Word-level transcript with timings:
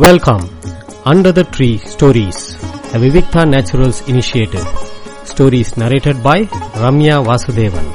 Welcome. 0.00 0.44
Under 1.04 1.30
the 1.30 1.44
Tree 1.46 1.76
Stories, 1.86 2.38
a 2.94 2.98
Vivikta 2.98 3.42
Naturals 3.46 4.08
initiative. 4.08 4.66
Stories 5.24 5.76
narrated 5.76 6.22
by 6.22 6.38
Ramya 6.82 7.16
Vasudevan. 7.24 7.86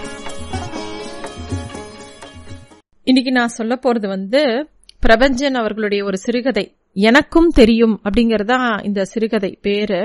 இன்னைக்கு 3.07 3.31
நான் 3.31 3.55
சொல்ல 3.55 3.73
போறது 3.75 4.07
வந்து 4.07 4.41
பிரபஞ்சன் 5.03 5.57
அவர்களுடைய 5.57 6.03
ஒரு 6.05 6.17
சிறுகதை 6.17 6.65
எனக்கும் 7.05 7.49
தெரியும் 7.55 7.95
அப்படிங்கறதா 8.03 8.59
இந்த 8.83 9.05
சிறுகதை 9.05 9.57
பேரு 9.61 10.01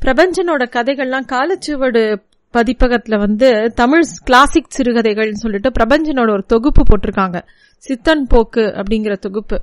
பிரபஞ்சனோட 0.00 0.62
கதைகள்லாம் 0.76 1.30
காலச்சுவடு 1.32 2.04
பதிப்பகத்துல 2.52 3.18
வந்து 3.18 3.72
தமிழ் 3.74 4.02
கிளாசிக் 4.24 4.66
சிறுகதைகள்னு 4.78 5.32
சொல்லிட்டு 5.32 5.70
பிரபஞ்சனோட 5.70 6.30
ஒரு 6.30 6.44
தொகுப்பு 6.46 6.82
போட்டிருக்காங்க. 6.82 7.42
சித்தன் 7.88 8.22
போக்கு 8.28 8.60
அப்படிங்கிற 8.60 9.16
தொகுப்பு. 9.16 9.62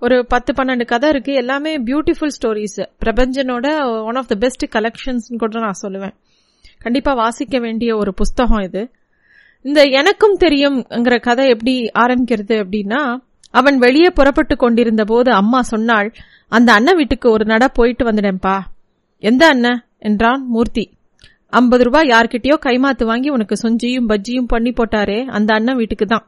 ஒரு 0.00 0.26
பத்து 0.26 0.52
பன்னெண்டு 0.52 0.84
கதை 0.84 1.08
இருக்கு. 1.08 1.32
எல்லாமே 1.32 1.82
beautiful 1.82 2.30
stories 2.40 2.88
பிரபஞ்சனோட 3.04 3.84
one 4.04 4.14
of 4.14 4.28
the 4.28 4.34
best 4.34 4.76
collections 4.76 5.36
கூட 5.36 5.58
நான் 5.58 5.72
சொல்லுவேன். 5.82 6.14
கண்டிப்பா 6.78 7.12
வாசிக்க 7.12 7.58
வேண்டிய 7.58 7.96
ஒரு 7.96 8.14
புஸ்தகம் 8.14 8.58
இது. 8.58 8.90
இந்த 9.62 9.82
எனக்கும் 9.82 10.38
தெரியும்ங்கிற 10.38 11.20
கதை 11.20 11.48
எப்படி 11.48 11.90
ஆரம்பிக்கிறது 11.98 12.64
அப்படின்னா 12.64 13.20
அவன் 13.50 13.78
வெளியே 13.78 14.10
புறப்பட்டு 14.10 14.56
கொண்டிருந்த 14.56 15.04
போது 15.04 15.32
அம்மா 15.32 15.62
சொன்னாள் 15.62 16.12
அந்த 16.48 16.72
அண்ணன் 16.72 16.96
வீட்டுக்கு 16.96 17.30
ஒரு 17.30 17.44
நட 17.44 17.68
போயிட்டு 17.68 18.04
வந்துடேன்பா 18.04 18.60
எந்த 19.18 19.46
அண்ணன்? 19.46 19.84
என்றான் 19.98 20.46
மூர்த்தி. 20.48 20.97
ஐம்பது 21.52 21.84
ரூபாய் 21.84 22.08
யார்கிட்டயோ 22.08 22.56
கைமாத்து 22.66 23.04
வாங்கி 23.04 23.28
உனக்கு 23.28 23.56
சொஞ்சியும் 23.62 24.08
பஜ்ஜியும் 24.08 24.48
பண்ணி 24.48 24.70
போட்டாரே 24.70 25.26
அந்த 25.26 25.54
அண்ணன் 25.54 25.76
வீட்டுக்கு 25.76 26.06
தான் 26.06 26.26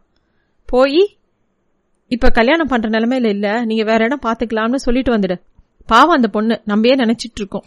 போய் 0.66 1.18
இப்ப 2.10 2.28
கல்யாணம் 2.28 2.66
பண்ற 2.66 2.88
நிலைமையில 2.88 3.24
இல்ல 3.24 3.64
நீங்க 3.64 3.84
வேற 3.84 4.04
இடம் 4.04 4.22
பாத்துக்கலாம்னு 4.22 4.74
சொல்லிட்டு 4.74 5.16
வந்துடு. 5.16 5.40
பாவம் 5.86 6.16
அந்த 6.16 6.28
பொண்ணு 6.28 6.60
நம்பவே 6.64 6.94
நினைச்சிட்டு 6.94 7.38
இருக்கோம் 7.38 7.64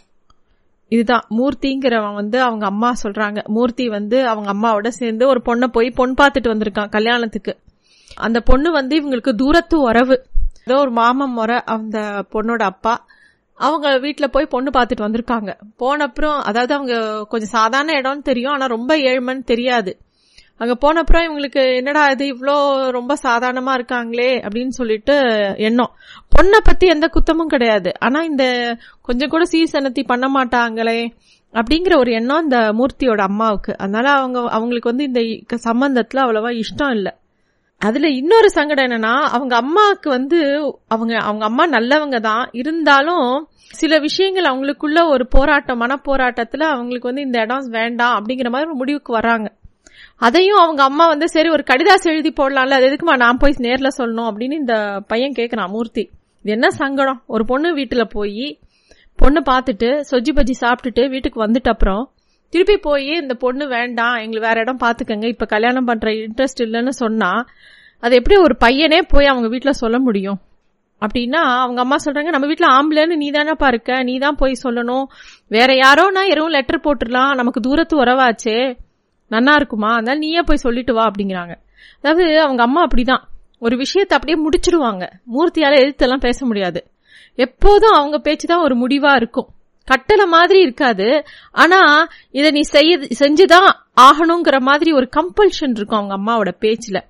இதுதான் 0.88 1.24
மூர்த்திங்கிறவன் 1.30 2.14
வந்து 2.14 2.40
அவங்க 2.40 2.66
அம்மா 2.66 2.94
சொல்றாங்க. 3.02 3.44
மூர்த்தி 3.44 3.88
வந்து 3.88 4.28
அவங்க 4.28 4.48
அம்மாவோட 4.52 4.88
சேர்ந்து 4.88 5.28
ஒரு 5.28 5.42
பொண்ணை 5.44 5.66
போய் 5.66 5.90
பொன் 5.90 6.14
பார்த்துட்டு 6.14 6.52
வந்திருக்கான் 6.52 6.88
கல்யாணத்துக்கு. 6.88 7.52
அந்த 8.16 8.40
பொண்ணு 8.40 8.72
வந்து 8.72 8.94
இவங்களுக்கு 9.00 9.32
தூரத்து 9.34 9.80
உறவு. 9.80 10.26
ஏதோ 10.66 10.80
ஒரு 10.80 10.90
மாமன் 10.90 11.30
முறை 11.30 11.60
அந்த 11.64 12.24
பொண்ணோட 12.32 12.62
அப்பா. 12.62 13.06
அவங்க 13.58 13.88
வீட்டில் 14.04 14.32
போய் 14.34 14.52
பொண்ணு 14.54 14.70
பார்த்துட்டு 14.76 15.06
வந்திருக்காங்க. 15.06 15.50
போன 15.76 16.04
அப்புறம் 16.04 16.38
அதாவது 16.50 16.72
அவங்க 16.74 16.94
கொஞ்சம் 17.32 17.54
சாதாரண 17.58 17.92
இடம்னு 18.00 18.28
தெரியும் 18.30 18.54
ஆனால் 18.54 18.74
ரொம்ப 18.76 18.92
ஏழ்மைன்னு 19.10 19.44
தெரியாது. 19.52 19.92
அங்கே 20.60 20.74
போன 20.82 21.00
அப்புறம் 21.02 21.24
இவங்களுக்கு 21.26 21.62
என்னடா 21.78 22.02
இது 22.10 22.24
இவ்வளோ 22.32 22.56
ரொம்ப 22.96 23.12
சாதாரணமாக 23.26 23.78
இருக்காங்களே 23.78 24.30
அப்படின்னு 24.46 24.74
சொல்லிட்டு 24.80 25.14
எண்ணம். 25.68 25.92
பொண்ணை 26.34 26.58
பற்றி 26.64 26.86
எந்த 26.86 27.06
குத்தமும் 27.14 27.52
கிடையாது. 27.54 27.92
ஆனால் 27.98 28.28
இந்த 28.30 28.44
கொஞ்சம் 29.02 29.32
கூட 29.34 29.46
சீசனத்தி 29.54 30.04
பண்ண 30.12 30.28
மாட்டாங்களே 30.36 31.00
அப்படிங்கிற 31.54 31.96
ஒரு 32.02 32.12
எண்ணம் 32.12 32.44
இந்த 32.46 32.58
மூர்த்தியோட 32.78 33.22
அம்மாவுக்கு. 33.30 33.72
அதனால 33.78 34.06
அவங்க 34.20 34.38
அவங்களுக்கு 34.58 34.92
வந்து 34.92 35.08
இந்த 35.10 35.58
சம்பந்தத்தில் 35.68 36.24
அவ்வளவா 36.24 36.52
இஷ்டம் 36.62 36.94
இல்லை. 36.98 37.12
அதுல 37.80 38.08
இன்னொரு 38.08 38.50
சங்கடம் 38.50 38.84
என்னன்னா 38.84 39.14
அவங்க 39.28 39.56
அம்மாவுக்கு 39.56 40.10
வந்து 40.10 40.38
அவங்க 40.88 41.16
அவங்க 41.16 41.44
அம்மா 41.44 41.66
நல்லவங்க 41.66 42.20
தான். 42.20 42.48
இருந்தாலும் 42.52 43.48
சில 43.72 43.98
விஷயங்கள் 43.98 44.44
அவங்களுக்குள்ள 44.44 45.08
ஒரு 45.08 45.28
போராட்டம் 45.28 45.80
மனப்போராட்டத்துல 45.80 46.62
அவங்களுக்கு 46.66 47.08
வந்து 47.08 47.22
இந்த 47.22 47.40
இடம் 47.40 47.68
வேண்டாம் 47.68 48.14
அப்படிங்கிற 48.14 48.50
மாதிரி 48.50 48.68
ஒரு 48.68 48.74
முடிவுக்கு 48.74 49.12
வராங்க 49.12 49.52
அதையும் 50.18 50.58
அவங்க 50.58 50.82
அம்மா 50.82 51.06
வந்து 51.06 51.28
சரி 51.28 51.48
ஒரு 51.48 51.64
கடிதாசு 51.66 52.02
எழுதி 52.02 52.32
போடலாம்ல 52.36 52.70
அது 52.70 52.86
எதுக்குமா 52.86 53.16
நான் 53.16 53.36
போய் 53.36 53.54
நேர்ல 53.58 53.88
சொல்லணும் 53.98 54.28
அப்படின்னு 54.30 54.52
இந்த 54.52 54.74
பையன் 55.06 55.32
கேட்குறான் 55.36 55.68
மூர்த்தி. 55.68 56.00
இது 56.44 56.52
என்ன 56.52 56.70
சங்கடம்? 56.70 57.22
ஒரு 57.26 57.44
பொண்ணு 57.44 57.76
வீட்டுல 57.76 58.04
போய் 58.04 58.58
பொண்ணு 59.16 59.40
பார்த்துட்டு 59.40 59.88
சொஜ்ஜி 60.10 60.32
பஜ்ஜி 60.34 60.54
சாப்பிட்டுட்டு 60.60 61.08
வீட்டுக்கு 61.08 61.46
வந்துட்டு 61.46 61.68
அப்புறம் 61.68 62.10
திருப்பி 62.48 62.76
போய் 62.76 63.06
இந்த 63.06 63.34
பொண்ணு 63.34 63.68
வேண்டாம் 63.68 64.14
எங்களுக்கு 64.14 64.48
வேற 64.48 64.60
இடம் 64.60 64.78
பார்த்துக்கங்க 64.80 65.24
இப்போ 65.24 65.46
கல்யாணம் 65.46 65.88
பண்ணுற 65.88 66.26
இன்ட்ரெஸ்ட் 66.26 66.62
இல்லைன்னு 66.64 66.88
சொன்னால் 66.88 67.46
அது 67.98 68.16
எப்படி 68.16 68.36
ஒரு 68.36 68.56
பையனே 68.64 69.02
போய் 69.08 69.26
அவங்க 69.26 69.48
வீட்டில் 69.48 69.72
சொல்ல 69.72 69.98
முடியும்? 69.98 70.38
அப்படின்னா 71.00 71.40
அவங்க 71.62 71.80
அம்மா 71.80 71.96
சொல்கிறாங்க 72.04 72.24
நம்ம 72.24 72.46
வீட்டில் 72.46 72.68
ஆம்பளைன்னு 72.68 73.16
நீ 73.16 73.30
தானேப்பா 73.30 73.66
இருக்க 73.66 74.02
நீ 74.02 74.18
தான் 74.18 74.36
போய் 74.36 74.52
சொல்லணும். 74.62 75.04
வேற 75.48 75.74
யாரோனா 75.74 76.22
எதுவும் 76.22 76.50
லெட்டர் 76.50 76.80
போட்டுடலாம் 76.84 77.34
நமக்கு 77.34 77.60
தூரத்து 77.60 78.04
உறவாச்சே 78.04 78.78
நன்னா 79.30 79.54
இருக்குமா? 79.54 79.92
அதனால 79.92 80.18
நீயே 80.18 80.40
போய் 80.40 80.56
சொல்லிட்டு 80.56 80.94
வா 80.94 81.10
அப்படிங்கிறாங்க. 81.10 81.54
அதாவது 82.02 82.40
அவங்க 82.40 82.62
அம்மா 82.62 82.86
அப்படிதான். 82.86 83.22
ஒரு 83.58 83.76
விஷயத்தை 83.76 84.18
அப்படியே 84.18 84.48
முடிச்சிடுவாங்க. 84.48 85.04
மூர்த்தியால 85.32 85.74
எழுத்தெல்லாம் 85.80 86.20
பேச 86.20 86.46
முடியாது. 86.46 86.86
எப்போதும் 87.34 87.92
அவங்க 87.92 88.18
பேச்சு 88.18 88.46
தான் 88.46 88.62
ஒரு 88.62 88.86
முடிவா 88.86 89.14
இருக்கும். 89.16 89.53
கட்டளை 89.84 90.26
மாதிரி 90.26 90.60
இருக்காது. 90.60 91.24
ஆனா 91.52 92.06
இதை 92.30 92.50
நீ 92.50 92.60
செய்ய 92.60 92.98
செஞ்சுதான் 92.98 93.70
ஆகணுங்கிற 94.00 94.60
மாதிரி 94.60 94.92
ஒரு 94.92 95.08
கம்பல்ஷன் 95.16 95.74
இருக்கும் 95.74 95.98
அவங்க 95.98 96.16
அம்மாவோட 96.18 96.52
பேச்சுல. 96.60 97.00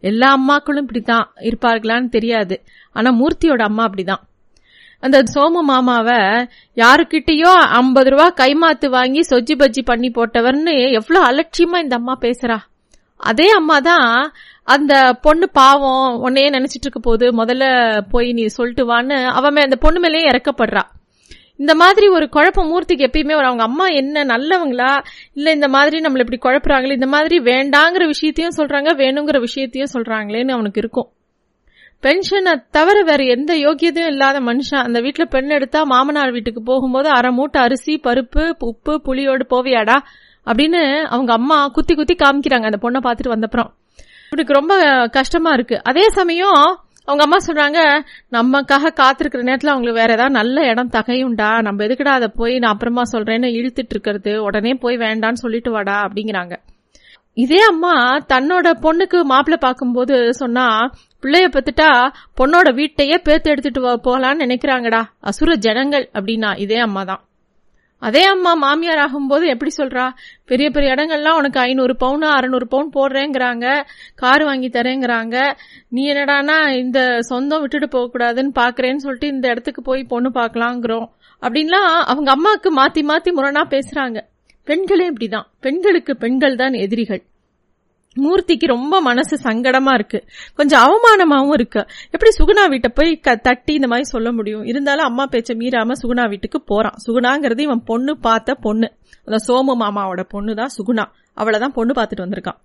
எல்லா 0.00 0.34
அம்மாக்களும் 0.34 0.76
இப்படித்தான் 0.76 1.32
இருப்பார்களான்னு 1.40 2.08
தெரியாது. 2.08 2.62
ஆனா 2.92 3.10
மூர்த்தியோட 3.10 3.62
அம்மா 3.62 3.84
அப்படிதான். 3.84 4.22
அந்த 5.00 5.22
சோம 5.34 5.60
மாமாவை 5.62 6.48
யாருக்கிட்டயோ 6.74 7.52
ஐம்பது 7.52 8.10
ரூபா 8.10 8.32
கைமாத்து 8.36 8.86
வாங்கி 8.86 9.20
சொஜ்ஜி 9.20 9.58
பஜ்ஜி 9.58 9.82
பண்ணி 9.84 10.08
போட்டவர்னு 10.08 10.92
எவ்வளவு 10.92 11.26
அலட்சியமா 11.26 11.82
இந்த 11.82 11.96
அம்மா 11.96 12.18
பேசுறா. 12.20 12.58
அதே 13.16 13.48
அம்மா 13.48 13.78
தான் 13.78 14.32
அந்த 14.64 15.18
பொண்ணு 15.22 15.50
பாவம் 15.50 16.20
உன்னையே 16.20 16.50
நினைச்சிட்டு 16.50 16.86
இருக்க 16.86 17.00
போது 17.00 17.30
முதல்ல 17.30 18.00
போய் 18.10 18.32
நீ 18.32 18.46
சொல்லிட்டு 18.46 18.84
வான்னு 18.86 19.24
அவன் 19.24 19.56
அந்த 19.56 19.76
பொண்ணு 19.76 20.00
மேலேயே 20.00 20.28
இறக்கப்படுறா. 20.28 20.82
இந்த 21.62 21.74
மாதிரி 21.74 22.06
ஒரு 22.08 22.26
குழப்ப 22.32 22.60
மூர்த்திக்கு 22.70 23.04
எப்பயுமே 23.08 23.34
ஒரு 23.36 23.46
அவங்க 23.46 23.62
அம்மா 23.62 23.86
என்ன 23.86 24.24
நல்லவங்களா? 24.24 24.92
இல்ல 25.32 25.50
இந்த 25.50 25.68
மாதிரி 25.68 25.98
நம்மள 25.98 26.22
இப்படி 26.24 26.38
குழப்புறாங்களே 26.42 26.92
இந்த 26.92 27.06
மாதிரி 27.06 27.36
வேண்டாங்கிற 27.38 28.06
விஷயத்தையும் 28.06 28.56
சொல்றாங்க 28.56 28.90
வேணுங்கிற 29.02 29.40
விஷயத்தையும் 29.40 29.92
சொல்றாங்களேன்னு 29.94 30.50
அவனுக்கு 30.50 30.80
இருக்கும். 30.80 31.08
பென்ஷனை 32.02 32.52
தவிர 32.70 33.02
வேற 33.02 33.22
எந்த 33.24 33.52
யோகியதையும் 33.56 34.06
இல்லாத 34.06 34.40
மனுஷன் 34.40 34.84
அந்த 34.86 35.00
வீட்டுல 35.00 35.24
பெண் 35.24 35.50
எடுத்தா 35.50 35.80
மாமனார் 35.84 36.30
வீட்டுக்கு 36.30 36.62
போகும்போது 36.62 37.08
அரை 37.08 37.30
மூட்டை 37.30 37.62
அரிசி 37.62 38.00
பருப்பு 38.04 38.44
உப்பு 38.58 38.94
புளியோடு 39.04 39.44
போவியாடா? 39.50 39.98
அப்படின்னு 40.46 40.80
அவங்க 41.14 41.32
அம்மா 41.32 41.58
குத்தி 41.66 41.94
குத்தி 41.94 42.14
காமிக்கிறாங்க. 42.14 42.66
அந்த 42.70 42.80
பொண்ணை 42.82 43.00
பார்த்துட்டு 43.06 43.34
வந்தப்புறம் 43.34 43.70
இவனுக்கு 44.30 44.58
ரொம்ப 44.60 44.74
கஷ்டமா 45.12 45.50
இருக்கு. 45.52 45.76
அதே 45.82 46.04
சமயம் 46.08 46.62
அவங்க 47.04 47.22
அம்மா 47.24 47.38
சொல்றாங்க 47.46 47.78
நமக்காக 48.30 48.90
காத்திருக்கிற 49.00 49.42
நேரத்தில் 49.42 49.70
அவங்களுக்கு 49.70 50.00
வேற 50.00 50.12
ஏதாவது 50.12 50.34
நல்ல 50.34 50.66
இடம் 50.66 50.90
தகையுண்டா 50.90 51.62
நம்ம 51.62 51.84
எதுக்குடா 51.84 52.12
அதை 52.18 52.28
போய் 52.36 52.58
நான் 52.58 52.72
அப்புறமா 52.72 53.02
சொல்றேன்னு 53.12 53.48
இழுத்துட்டு 53.58 53.94
இருக்கிறது. 53.94 54.42
உடனே 54.42 54.74
போய் 54.74 54.96
வேண்டான்னு 54.96 55.42
சொல்லிட்டு 55.44 55.70
வாடா 55.70 55.96
அப்படிங்கிறாங்க. 56.04 56.56
இதே 57.34 57.60
அம்மா 57.62 57.92
தன்னோட 58.32 58.68
பொண்ணுக்கு 58.84 59.18
மாப்பிள்ள 59.32 59.56
பார்க்கும்போது 59.56 60.34
சொன்னா 60.34 60.66
பிள்ளைய 61.22 61.46
பத்துட்டா 61.56 61.90
பொண்ணோட 62.40 62.68
வீட்டையே 62.74 63.16
பேத்து 63.24 63.52
எடுத்துட்டு 63.52 63.80
போகலான்னு 64.08 64.44
நினைக்கிறாங்கடா. 64.44 65.02
அசுர 65.20 65.54
ஜனங்கள் 65.54 66.10
அப்படின்னா 66.14 66.58
இதே 66.58 66.78
அம்மா 66.78 67.04
தான். 67.04 67.22
அதே 68.02 68.22
அம்மா 68.24 68.54
மாமியார் 68.54 69.02
ஆகும்போது 69.04 69.44
எப்படி 69.46 69.70
சொல்றா? 69.76 70.12
பெரிய 70.44 70.70
பெரிய 70.70 70.94
இடங்கள்லாம் 70.94 71.36
உனக்கு 71.36 71.60
ஐநூறு 71.60 71.96
பவுன் 71.96 72.22
அறநூறு 72.22 72.66
பவுன் 72.68 72.90
போடுறேங்கிறாங்க. 72.94 73.66
கார் 74.14 74.42
வாங்கி 74.42 74.68
தரேங்கிறாங்க. 74.68 75.36
நீ 75.88 76.12
என்னடானா 76.12 76.56
இந்த 76.78 77.18
சொந்தம் 77.20 77.60
விட்டுட்டு 77.60 77.88
போக 77.88 78.06
கூடாதுன்னு 78.08 78.52
பாக்குறேன்னு 78.54 78.96
சொல்லிட்டு 78.96 79.26
இந்த 79.26 79.48
இடத்துக்கு 79.48 79.82
போய் 79.82 80.04
பொண்ணு 80.04 80.30
பார்க்கலாங்கிறோம். 80.34 81.06
அப்படின்லாம் 81.40 81.88
அவங்க 82.12 82.30
அம்மாவுக்கு 82.30 82.70
மாத்தி 82.76 83.02
மாத்தி 83.12 83.30
முரணா 83.38 83.64
பேசுறாங்க. 83.74 84.18
பெண்களே 84.64 85.10
இப்படிதான். 85.10 85.48
பெண்களுக்கு 85.60 86.16
பெண்கள் 86.16 86.56
தான் 86.56 86.72
எதிரிகள். 86.72 87.22
மூர்த்திக்கு 88.16 88.66
ரொம்ப 88.66 89.00
மனசு 89.00 89.36
சங்கடமா 89.36 89.94
இருக்கு. 89.94 90.24
கொஞ்சம் 90.54 90.80
அவமானமாவும் 90.80 91.52
இருக்கு. 91.52 91.86
எப்படி 92.10 92.30
சுகுணா 92.38 92.68
வீட்டை 92.68 92.90
போய் 92.94 93.16
க 93.16 93.36
தட்டி 93.36 93.74
இந்த 93.74 93.86
மாதிரி 93.86 94.06
சொல்ல 94.06 94.32
முடியும்? 94.32 94.64
இருந்தாலும் 94.64 95.04
அம்மா 95.04 95.26
பேச்ச 95.30 95.52
மீறாம 95.52 95.92
சுகுணா 96.02 96.28
வீட்டுக்கு 96.28 96.62
போறான். 96.62 96.94
சுகுணாங்கிறது 97.06 97.58
இவன் 97.58 97.82
பொண்ணு 97.84 98.18
பார்த்த 98.18 98.54
பொண்ணு. 98.54 98.92
அந்த 99.24 99.44
சோமு 99.46 99.76
மாமாவோட 99.80 100.22
பொண்ணு 100.22 100.54
தான் 100.54 100.70
சுகுணா. 100.78 101.04
அவளைதான் 101.34 101.72
பொண்ணு 101.72 102.02
பார்த்துட்டு 102.02 102.20
வந்திருக்கான். 102.20 102.58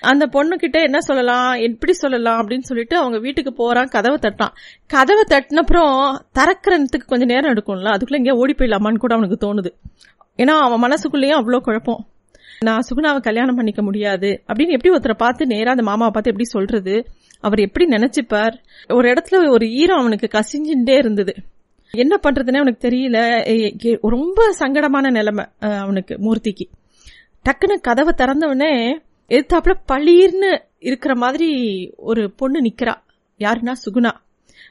அந்த 0.00 0.28
பொண்ணுகிட்ட 0.32 0.82
என்ன 0.82 1.00
சொல்லலாம்? 1.00 1.52
எப்படி 1.52 1.92
சொல்லலாம்? 1.92 2.48
அப்படின்னு 2.48 2.60
சொல்லிட்டு 2.60 2.96
அவங்க 2.96 3.18
வீட்டுக்கு 3.18 3.52
போறான் 3.52 3.86
கதவை 3.86 4.18
தட்டான். 4.22 4.52
கதவை 4.86 5.24
தட்டினப்புறம் 5.28 6.18
தரக்கிறதுக்கு 6.38 7.06
கொஞ்சம் 7.06 7.28
நேரம் 7.28 7.54
எடுக்கும்ல. 7.54 7.96
அதுக்குள்ள 7.96 8.18
எங்கேயா 8.20 8.32
ஓடி 8.32 8.54
போயிடலாமான்னு 8.58 8.96
கூட 8.96 9.14
அவனுக்கு 9.14 9.54
தோணுது. 9.54 9.72
ஏன்னா 10.36 10.58
அவன் 10.58 10.90
மனசுக்குள்ளேயும் 10.90 11.38
அவ்வளோ 11.38 11.58
குழப்பம். 11.58 12.06
நான் 12.64 12.86
சுகுணாவை 12.88 13.20
கல்யாணம் 13.20 13.54
பண்ணிக்க 13.54 13.82
முடியாது 13.82 14.28
அப்படின்னு 14.46 14.74
எப்படி 14.76 14.90
ஒருத்தரை 14.90 15.14
பார்த்து 15.16 15.46
நேரா 15.46 15.70
அந்த 15.70 15.82
மாமாவை 15.82 16.10
பார்த்து 16.12 16.30
எப்படி 16.30 16.48
சொல்றது? 16.48 16.94
அவர் 17.40 17.58
எப்படி 17.58 17.84
நினைச்சுப்பார்? 17.84 18.54
ஒரு 18.88 19.12
இடத்துல 19.12 19.50
ஒரு 19.50 19.66
ஈரம் 19.70 19.98
அவனுக்கு 19.98 20.28
கசிஞ்சுட்டே 20.32 20.96
இருந்தது. 20.96 21.34
என்ன 21.92 22.18
பண்றதுன்னே 22.22 22.56
அவனுக்கு 22.56 22.88
தெரியல. 22.88 23.18
ரொம்ப 24.10 24.54
சங்கடமான 24.58 25.10
நிலைமை 25.10 25.44
அவனுக்கு 25.58 26.14
மூர்த்திக்கு. 26.14 26.66
டக்குன்னு 27.44 27.80
கதவை 27.80 28.14
திறந்தவொடனே 28.16 28.72
எதிர்த்தாப்புல 29.28 29.74
பளீர்னு 29.92 30.52
இருக்கிற 30.78 31.16
மாதிரி 31.16 31.50
ஒரு 31.96 32.30
பொண்ணு 32.30 32.60
நிக்கிறா. 32.62 32.94
யாருன்னா 33.38 33.72
சுகுணா. 33.84 34.12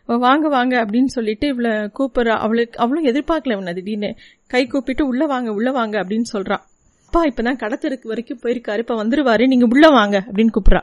வாங்க 0.05 0.47
வாங்க 0.47 0.85
அப்படின்னு 0.85 1.13
சொல்லிட்டு 1.17 1.47
இவளை 1.47 1.71
கூப்பிடுறா. 1.71 2.37
அவளுக்கு 2.45 2.79
அவளும் 2.79 3.05
எதிர்பார்க்கல 3.05 3.51
இவனை 3.51 3.73
திடீர்னு. 3.73 4.15
கை 4.47 4.67
கூப்பிட்டு 4.67 5.07
உள்ள 5.07 5.25
வாங்க 5.25 5.51
உள்ள 5.51 5.71
வாங்க 5.71 6.03
அப்படின்னு 6.03 6.29
சொல்றான் 6.33 6.65
அப்பா 7.09 7.21
இப்பதான் 7.25 7.61
கடத்தருக்கு 7.61 8.09
வரைக்கும் 8.11 8.41
போயிருக்காரு 8.41 8.81
இப்ப 8.83 8.95
வந்துருவாரு 9.03 9.43
நீங்க 9.51 9.65
உள்ள 9.69 9.87
வாங்க 9.89 10.17
அப்படின்னு 10.27 10.53
கூப்பிடுறா. 10.55 10.81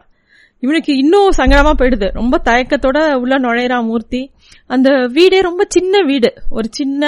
இவனுக்கு 0.65 0.93
இன்னும் 1.03 1.37
சங்கடமா 1.37 1.73
போயிடுது. 1.81 2.09
ரொம்ப 2.13 2.41
தயக்கத்தோட 2.49 2.99
உள்ள 3.23 3.35
நுழையிறா 3.39 3.79
மூர்த்தி. 3.85 4.23
அந்த 4.67 4.89
வீடே 5.17 5.39
ரொம்ப 5.41 5.65
சின்ன 5.69 6.01
வீடு. 6.05 6.31
ஒரு 6.51 6.69
சின்ன 6.79 7.05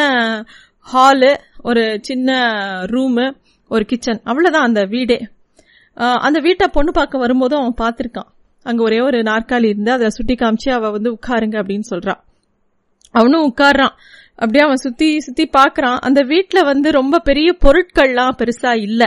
ஹாலு 0.93 1.33
ஒரு 1.69 1.85
சின்ன 2.09 2.37
ரூமு 2.93 3.25
ஒரு 3.69 3.85
கிச்சன் 3.85 4.21
அவ்வளவுதான் 4.25 4.69
அந்த 4.69 4.85
வீடே. 4.95 5.19
அந்த 6.27 6.39
வீட்டை 6.47 6.69
பொண்ணு 6.73 6.93
பார்க்க 6.93 7.25
வரும்போதும் 7.25 7.61
அவன் 7.63 7.81
பார்த்துருக்கான். 7.83 8.31
அங்க 8.63 8.83
ஒரே 8.83 9.01
ஒரு 9.09 9.19
நாற்காலி 9.23 9.69
இருந்து 9.73 9.93
அதை 9.93 10.09
சுட்டி 10.19 10.35
காமிச்சு 10.35 10.71
அவ 10.79 10.91
வந்து 10.97 11.11
உட்காருங்க 11.17 11.57
அப்படின்னு 11.63 11.91
சொல்றா. 11.93 12.15
அவனும் 13.11 13.47
உட்கார்றான். 13.51 13.95
அப்படியே 14.39 14.65
அவன் 14.65 14.77
சுத்தி 14.77 15.21
சுத்தி 15.21 15.51
பாக்குறான் 15.57 15.99
அந்த 15.99 16.21
வீட்டுல 16.23 16.65
வந்து 16.65 16.91
ரொம்ப 16.91 17.19
பெரிய 17.19 17.57
பொருட்கள்லாம் 17.65 18.37
பெருசா 18.39 18.81
இல்ல. 18.81 19.03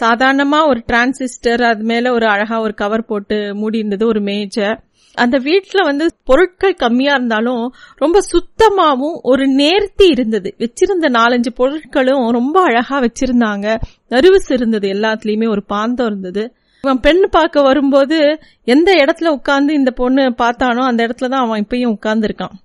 சாதாரணமா 0.00 0.58
ஒரு 0.68 0.80
டிரான்சிஸ்டர் 0.92 1.62
அது 1.62 1.84
மேல 1.84 2.12
ஒரு 2.12 2.26
அழகா 2.26 2.60
ஒரு 2.60 2.74
கவர் 2.74 3.04
போட்டு 3.04 3.54
மூடி 3.54 3.78
இருந்தது 3.78 4.06
ஒரு 4.06 4.20
மேஜை 4.20 4.68
அந்த 5.14 5.38
வீட்டுல 5.38 5.84
வந்து 5.84 6.04
பொருட்கள் 6.24 6.74
கம்மியா 6.74 7.14
இருந்தாலும் 7.14 7.62
ரொம்ப 7.96 8.18
சுத்தமாவும் 8.32 9.16
ஒரு 9.22 9.44
நேர்த்தி 9.56 10.06
இருந்தது. 10.10 10.54
வச்சிருந்த 10.58 11.06
நாலஞ்சு 11.10 11.50
பொருட்களும் 11.56 12.30
ரொம்ப 12.30 12.62
அழகா 12.62 13.00
வச்சிருந்தாங்க. 13.00 13.66
நறுவிசு 14.10 14.52
இருந்தது 14.52 14.88
எல்லாத்துலயுமே 14.88 15.48
ஒரு 15.48 15.64
பாந்தம் 15.68 16.06
இருந்தது. 16.06 16.44
இவன் 16.84 17.00
பெண் 17.00 17.22
பார்க்க 17.30 17.62
வரும்போது 17.62 18.18
எந்த 18.66 18.92
இடத்துல 18.94 19.34
உட்காந்து 19.34 19.70
இந்த 19.70 19.90
பொண்ணு 19.90 20.22
பார்த்தானோ 20.38 20.82
அந்த 20.82 21.06
இடத்துல 21.06 21.28
தான் 21.28 21.44
அவன் 21.44 21.66
இப்பயும் 21.66 21.94
உட்கார்ந்து 21.96 22.28
இருக்கான் 22.28 22.56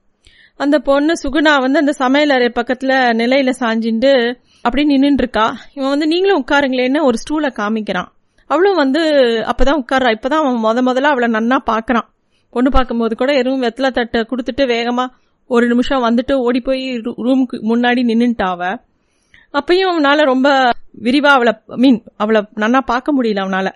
அந்த 0.60 0.80
பொண்ணு 0.80 1.13
சுகுணா 1.24 1.60
வந்து 1.60 1.80
அந்த 1.80 1.92
சமையல் 1.92 2.30
அறை 2.30 2.52
பக்கத்துல 2.56 2.94
நிலையில 3.22 3.54
சாஞ்சிண்டு 3.60 4.36
அப்படியே 4.62 4.98
நின்றுட்டு 4.98 5.22
இருக்கா 5.24 5.56
இவன் 5.74 5.90
வந்து 5.90 6.07
நீங்களும் 6.07 6.46
உட்காருங்களேன்னு 6.48 7.04
ஒரு 7.04 7.18
ஸ்டூலை 7.24 7.50
காமிக்கிறான். 7.52 8.10
அவளும் 8.48 8.75
வந்து 8.75 9.02
அப்பதான் 9.52 9.84
உட்கார்றா. 9.84 10.10
இப்பதான் 10.16 10.42
அவன் 10.42 10.63
முத 10.63 10.90
முதல்ல 10.90 11.12
அவளை 11.13 11.31
நன்னா 11.31 11.57
பாக்குறான். 11.66 12.07
பொண்ணு 12.50 12.69
பார்க்கும்போது 12.72 13.16
கூட 13.16 13.34
எதுவும் 13.34 13.62
வெத்தலை 13.62 13.92
தட்டை 13.92 14.22
கொடுத்துட்டு 14.22 14.66
வேகமா 14.66 15.06
ஒரு 15.48 15.68
நிமிஷம் 15.68 16.04
வந்துட்டு 16.04 16.34
ஓடி 16.34 16.62
போய் 16.62 16.84
ரூமுக்கு 16.98 17.57
முன்னாடி 17.72 18.02
நின்னுட்டா 18.12 18.78
அப்பயும் 19.54 19.92
அவனால 19.92 20.22
ரொம்ப 20.22 20.69
விரிவா 21.02 21.31
அவளை 21.38 21.54
மீன் 21.66 22.04
அவளை 22.18 22.42
நன்னா 22.56 22.80
பார்க்க 22.86 23.13
முடியல 23.13 23.44
அவனால. 23.44 23.68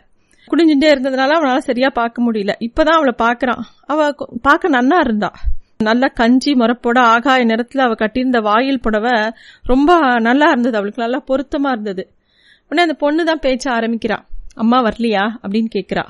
குடிஞ்சுட்டே 0.51 0.89
இருந்ததுனால 0.89 1.31
அவனால 1.37 1.57
சரியா 1.57 1.89
பார்க்க 1.93 2.31
முடியல. 2.31 2.51
இப்பதான் 2.59 2.97
அவளை 2.97 3.13
பாக்குறான். 3.17 3.61
அவ 3.85 4.15
பார்க்க 4.41 4.69
நன்னா 4.69 4.99
இருந்தா. 4.99 5.31
நல்ல 5.83 6.07
கஞ்சி 6.07 6.53
முறப்போட 6.53 6.97
ஆகாய 6.99 7.45
நிறத்துல 7.45 7.77
அவ 7.77 7.93
கட்டியிருந்த 7.93 8.39
வாயில் 8.39 8.79
புடவை 8.79 9.11
ரொம்ப 9.63 10.19
நல்லா 10.19 10.47
இருந்தது 10.47 10.77
அவளுக்கு. 10.77 11.01
நல்லா 11.01 11.23
பொருத்தமா 11.27 11.71
இருந்தது. 11.71 12.13
உடனே 12.63 12.81
அந்த 12.81 12.93
பொண்ணு 12.93 13.25
தான் 13.25 13.39
பேச்ச 13.39 13.65
ஆரம்பிக்கிறா. 13.69 14.17
அம்மா 14.55 14.83
வரலையா? 14.83 15.23
அப்படின்னு 15.43 15.69
கேக்குறா. 15.75 16.03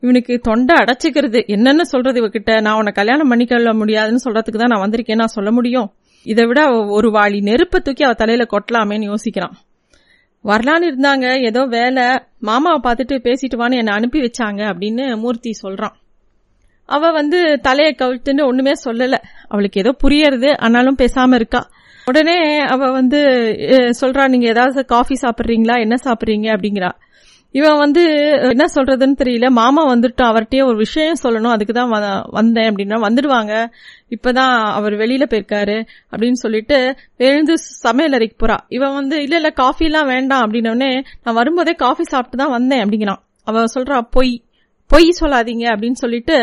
இவனுக்கு 0.00 0.38
தொண்டை 0.38 0.76
அடைச்சிக்கிறது. 0.76 1.46
என்னென்ன 1.46 1.84
சொல்றது 1.84 2.26
இவகிட்ட? 2.26 2.60
நான் 2.60 2.74
உன்னை 2.74 2.92
கல்யாணம் 2.92 3.30
பண்ணிக்கொள்ள 3.30 3.74
முடியாதுன்னு 3.74 4.24
சொல்றதுக்கு 4.24 4.58
தான் 4.58 4.68
நான் 4.68 4.90
வந்திருக்கேன். 4.90 5.14
நான் 5.14 5.34
சொல்ல 5.36 5.50
முடியும். 5.50 5.92
இதை 6.22 6.46
விட 6.46 6.60
ஒரு 6.86 7.10
வாளி 7.10 7.42
நெருப்பை 7.42 7.80
தூக்கி 7.80 8.04
அவ 8.04 8.14
தலையில 8.14 8.46
கொட்டலாமேன்னு 8.50 9.14
யோசிக்கிறான். 9.14 9.56
வரலான்னு 10.44 10.88
இருந்தாங்க. 10.92 11.44
ஏதோ 11.44 11.64
வேலை. 11.64 12.04
மாமாவை 12.38 12.92
பார்த்துட்டு 12.92 13.24
பேசிட்டு 13.26 13.56
வான்னு 13.56 13.76
என்னை 13.76 13.92
அனுப்பி 13.92 14.20
வச்சாங்க 14.20 14.62
அப்படின்னு 14.72 15.16
மூர்த்தி 15.16 15.50
சொல்றான். 15.62 15.96
அவ 16.90 17.10
வந்து 17.10 17.38
தலையை 17.62 17.92
கவிழ்த்துன்னு 17.98 18.46
ஒண்ணுமே 18.46 18.72
சொல்லல. 18.84 19.16
அவளுக்கு 19.48 19.80
ஏதோ 19.80 19.92
புரியறது 20.04 20.50
ஆனாலும் 20.58 20.98
பேசாம 20.98 21.34
இருக்கா. 21.34 21.60
உடனே 22.04 22.38
அவ 22.74 22.90
வந்து 22.90 23.20
சொல்றா 24.00 24.28
நீங்க 24.28 24.46
ஏதாவது 24.46 24.84
காஃபி 24.84 25.16
சாப்பிட்றீங்களா? 25.22 25.76
என்ன 25.80 25.96
சாப்பிட்றீங்க? 26.04 26.48
அப்படிங்கிறா. 26.56 26.90
இவன் 27.52 27.78
வந்து 27.78 28.02
என்ன 28.48 28.64
சொல்றதுன்னு 28.74 29.16
தெரியல. 29.22 29.46
மாமா 29.50 29.82
வந்துட்டு 29.94 30.22
அவர்கிட்டயே 30.22 30.66
ஒரு 30.66 30.76
விஷயம் 30.76 31.20
சொல்லணும். 31.22 31.54
அதுக்கு 31.56 31.72
தான் 31.72 32.22
வந்தேன் 32.30 32.68
அப்படின்னா 32.70 32.98
வந்துடுவாங்க. 33.06 33.54
இப்பதான் 34.10 34.52
அவர் 34.78 34.92
வெளியில 34.92 35.24
போயிருக்காரு. 35.30 35.76
அப்படின்னு 36.12 36.40
சொல்லிட்டு 36.44 36.78
எழுந்து 37.16 37.58
சமையல் 37.58 38.12
அறைக்கு 38.12 38.38
போறா. 38.42 38.58
இவன் 38.68 38.94
வந்து 38.94 39.16
இல்ல 39.22 39.34
இல்ல 39.34 39.50
காஃபி 39.50 39.84
எல்லாம் 39.84 40.06
வேண்டாம். 40.06 40.44
அப்படின்னோடனே 40.44 40.92
நான் 41.24 41.38
வரும்போதே 41.40 41.74
காஃபி 41.84 42.04
சாப்பிட்டு 42.04 42.36
தான் 42.36 42.54
வந்தேன். 42.58 42.82
அப்படிங்கிறான். 42.84 43.22
அவ 43.44 43.64
சொல்றா 43.74 44.00
பொய். 44.10 44.34
பொய் 44.90 45.16
சொல்லாதீங்க 45.20 45.64
அப்படின்னு 45.72 45.98
சொல்லிட்டு 46.02 46.36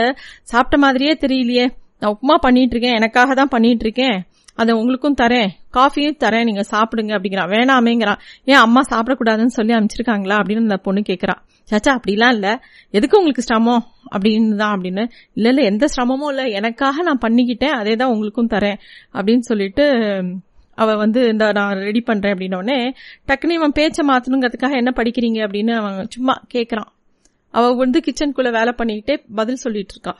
சாப்பிட்ட 0.43 0.77
மாதிரியே 0.77 1.13
தெரியலையே. 1.21 1.65
நான் 1.99 2.13
உப்புமா 2.13 2.35
பண்ணிட்டு 2.41 2.73
இருக்கேன். 2.75 2.95
எனக்காக 2.95 3.33
தான் 3.33 3.47
பண்ணிட்டு 3.47 3.85
இருக்கேன். 3.85 4.17
அதை 4.55 4.71
உங்களுக்கும் 4.75 5.15
தரேன். 5.21 5.49
காஃபியும் 5.73 6.19
தரேன். 6.23 6.43
நீங்க 6.43 6.63
சாப்பிடுங்க 6.71 7.11
அப்படிங்கிறான் 7.17 7.51
வேணாமேங்கிறான். 7.53 8.19
ஏன் 8.45 8.57
அம்மா 8.57 8.81
சாப்பிடக்கூடாதுன்னு 8.89 9.55
சொல்லி 9.57 9.73
அமைச்சிருக்காங்களா 9.73 10.37
அப்படின்னு 10.41 10.65
அந்த 10.67 10.77
பொண்ணு 10.77 11.01
கேட்கறான் 11.09 11.41
சாச்சா 11.71 11.91
அப்படிலாம் 11.97 12.33
இல்லை. 12.33 12.53
எதுக்கு 12.91 13.17
உங்களுக்கு 13.17 13.41
சிரமம்? 13.41 13.83
அப்படின்னு 14.15 14.55
தான் 14.55 14.73
அப்படின்னு. 14.75 15.03
இல்லை 15.33 15.49
இல்லை 15.49 15.63
எந்த 15.65 15.87
சிரமமும் 15.87 16.29
இல்லை. 16.29 16.45
எனக்காக 16.51 17.03
நான் 17.03 17.23
பண்ணிக்கிட்டேன். 17.25 17.75
அதே 17.81 17.95
தான் 17.95 18.09
உங்களுக்கும் 18.09 18.49
தரேன். 18.49 18.77
அப்படின்னு 19.13 19.45
சொல்லிட்டு 19.51 19.85
அவள் 20.75 20.95
வந்து 20.95 21.19
இந்த 21.27 21.51
நான் 21.51 21.79
ரெடி 21.79 22.03
பண்ணுறேன் 22.07 22.33
அப்படின்னோடனே 22.35 22.79
டக்குனு 23.27 23.57
இவன் 23.59 23.71
பேச்சை 23.71 24.03
மாற்றணுங்கிறதுக்காக 24.07 24.75
என்ன 24.75 24.93
படிக்கிறீங்க 24.95 25.39
அப்படின்னு 25.47 25.73
அவன் 25.75 26.07
சும்மா 26.09 26.35
கேட்குறான் 26.53 26.91
அவ 27.51 27.73
வந்து 27.73 28.01
கிச்சனுக்குள்ள 28.05 28.51
வேலை 28.51 28.73
பண்ணிக்கிட்டே 28.77 29.23
பதில் 29.35 29.55
சொல்லிட்டு 29.55 29.93
இருக்கா 29.93 30.15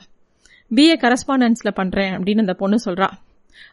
பிஏ 0.74 0.94
கரஸ்பாண்டன்ஸ்ல 1.02 1.70
பண்றேன் 1.74 2.12
அப்படின்னு 2.12 2.38
அந்த 2.38 2.54
பொண்ணு 2.54 2.78
சொல்றா. 2.84 3.08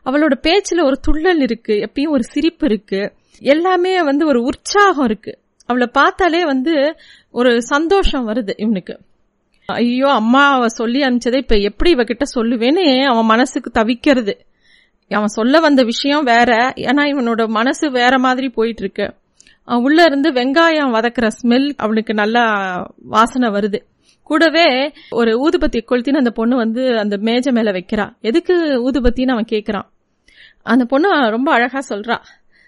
அவளோட 0.06 0.34
பேச்சுல 0.42 0.84
ஒரு 0.84 1.00
துள்ளல் 1.08 1.42
இருக்கு 1.42 1.74
எப்பயும் 1.74 2.10
ஒரு 2.10 2.24
சிரிப்பு 2.24 2.66
இருக்கு. 2.66 3.14
எல்லாமே 3.40 4.04
வந்து 4.04 4.26
ஒரு 4.26 4.42
உற்சாகம் 4.44 5.06
இருக்கு. 5.06 5.40
அவளை 5.66 5.88
பார்த்தாலே 5.92 6.44
வந்து 6.44 6.96
ஒரு 7.32 7.62
சந்தோஷம் 7.62 8.28
வருது 8.28 8.54
இவனுக்கு. 8.58 9.00
ஐயோ 9.66 10.12
அம்மா 10.12 10.54
அவ 10.54 10.68
சொல்லி 10.68 11.02
அனுப்பிச்சதை 11.02 11.36
இப்ப 11.36 11.56
எப்படி 11.56 11.94
இவகிட்ட 11.94 12.24
சொல்லுவேன்னு 12.36 13.06
அவன் 13.06 13.26
மனசுக்கு 13.26 13.72
தவிக்கிறது. 13.80 14.40
அவன் 15.10 15.28
சொல்ல 15.28 15.60
வந்த 15.60 15.84
விஷயம் 15.84 16.24
வேற. 16.24 16.74
ஏன்னா 16.76 17.04
இவனோட 17.14 17.48
மனசு 17.48 17.92
வேற 17.92 18.20
மாதிரி 18.20 18.50
போயிட்டு 18.50 18.84
இருக்கு. 18.84 19.14
உள்ள 19.66 20.04
இருந்து 20.04 20.32
வெங்காயம் 20.32 20.94
வதக்குற 20.94 21.30
ஸ்மெல் 21.44 21.74
அவளுக்கு 21.78 22.14
நல்லா 22.14 22.44
வாசனை 22.96 23.50
வருது. 23.50 23.80
கூடவே 24.24 24.94
ஒரு 25.10 25.32
ஊதுபத்தி 25.32 25.82
கொளுத்தின்னு 25.92 26.18
அந்த 26.18 26.32
பொண்ணு 26.32 26.56
வந்து 26.56 27.00
அந்த 27.00 27.18
மேஜை 27.18 27.54
மேல 27.54 27.72
வைக்கிறா. 27.72 28.16
எதுக்கு 28.22 28.56
ஊதுபத்தின்னு 28.92 29.32
அவன் 29.32 29.46
கேக்குறான். 29.52 29.86
அந்த 30.64 30.86
பொண்ணு 30.86 31.30
ரொம்ப 31.30 31.52
அழகா 31.52 31.80
சொல்றா. 31.90 32.18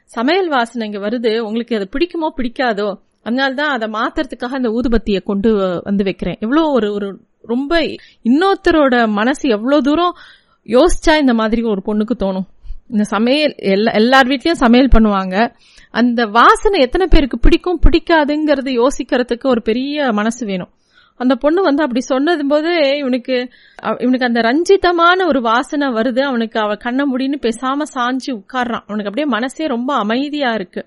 சமையல் 0.06 0.48
வாசனை 0.48 0.90
இங்க 0.90 1.10
வருது. 1.10 1.40
உங்களுக்கு 1.40 1.76
அது 1.76 1.90
பிடிக்குமோ 1.98 2.34
பிடிக்காதோ 2.38 3.00
அதனால்தான் 3.24 3.70
அதை 3.70 3.90
மாத்துறதுக்காக 3.90 4.46
அந்த 4.46 4.70
ஊதுபத்தியை 4.70 5.24
கொண்டு 5.24 5.82
வந்து 5.84 6.04
வைக்கிறேன். 6.04 6.38
எவ்வளோ 6.40 6.70
ஒரு 6.70 6.94
ஒரு 6.94 7.20
ரொம்ப 7.42 7.80
இன்னொருத்தரோட 8.24 9.08
மனசு 9.08 9.50
எவ்வளோ 9.50 9.82
தூரம் 9.82 10.16
யோசிச்சா 10.64 11.20
இந்த 11.20 11.34
மாதிரி 11.34 11.62
ஒரு 11.62 11.82
பொண்ணுக்கு 11.86 12.12
தோணும். 12.20 12.48
இந்த 12.90 13.04
சமையல் 13.04 13.54
எல்லா 13.58 13.92
எல்லார் 13.92 14.28
வீட்லயும் 14.28 14.62
சமையல் 14.64 14.88
பண்ணுவாங்க. 14.88 15.56
அந்த 15.92 16.26
வாசனை 16.26 16.82
எத்தனை 16.82 17.08
பேருக்கு 17.10 17.40
பிடிக்கும் 17.40 17.80
பிடிக்காதுங்கிறது 17.86 18.88
யோசிக்கிறதுக்கு 18.88 19.48
ஒரு 19.48 19.62
பெரிய 19.62 20.12
மனசு 20.12 20.46
வேணும். 20.46 20.70
அந்த 21.16 21.36
பொண்ணு 21.36 21.62
வந்து 21.62 21.82
அப்படி 21.82 22.02
சொன்னது 22.02 22.48
போது 22.48 22.98
இவனுக்கு 22.98 23.50
அவ- 23.76 23.98
இவனுக்கு 24.00 24.26
அந்த 24.26 24.42
ரஞ்சிதமான 24.42 25.28
ஒரு 25.28 25.42
வாசனை 25.42 25.88
வருது. 25.88 26.20
அவனுக்கு 26.20 26.60
அவ 26.60 26.76
கண்ண 26.76 27.06
முடின்னு 27.06 27.40
பேசாம 27.42 27.82
சாஞ்சு 27.94 28.32
உட்கார்றான். 28.32 28.82
அவனுக்கு 28.88 28.88
அப்படியே 28.88 29.26
மனசே 29.26 29.66
ரொம்ப 29.66 29.96
அமைதியா 29.96 30.54
இருக்கு. 30.54 30.86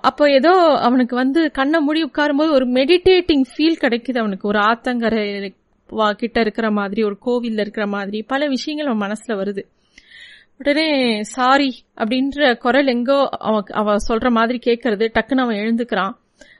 அப்போ 0.00 0.30
ஏதோ 0.30 0.50
அவனுக்கு 0.78 1.16
வந்து 1.16 1.50
கண்ணை 1.50 1.80
மூடி 1.80 2.04
உட்காரும்போது 2.04 2.52
ஒரு 2.52 2.66
மெடிடேட்டிங் 2.66 3.44
ஃபீல் 3.56 3.76
கிடைக்குது 3.80 4.18
அவனுக்கு. 4.18 4.48
ஒரு 4.48 4.58
ஆத்தங்கரை 4.58 5.54
வா- 5.90 6.12
கிட்ட 6.12 6.40
இருக்கிற 6.40 6.70
மாதிரி 6.70 7.02
ஒரு 7.02 7.18
கோவில்ல 7.26 7.60
இருக்கிற 7.60 7.86
மாதிரி 7.86 8.22
பல 8.22 8.46
விஷயங்கள் 8.46 8.94
அவன் 8.94 9.10
மனசுல 9.10 9.30
வருது. 9.30 9.64
உடனே 10.62 11.22
சாரி 11.22 11.70
அப்படின்ற 11.96 12.56
குரல் 12.56 12.86
எங்கோ 12.86 13.28
அவ 13.28 13.62
அவ 13.72 13.96
சொல்ற 14.08 14.30
மாதிரி 14.30 14.58
கேட்கறது 14.64 15.08
டக்குன்னு 15.14 15.44
அவன் 15.44 15.56
எழுந்துக்கிறான். 15.56 16.12